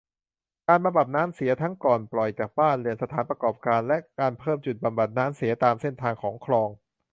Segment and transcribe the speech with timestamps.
[0.67, 6.69] การบำบัดน้ำเสียทั้งก่อนปล่อยจากบ้านเรือน สถานประกอบการ และ การเพิ่มจุดบำบัดน้ำเสียตามเส้นทางของคลอง